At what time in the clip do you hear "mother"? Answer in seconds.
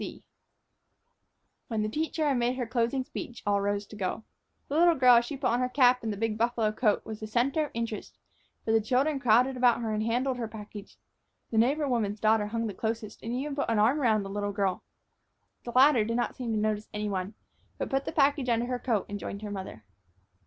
19.51-19.83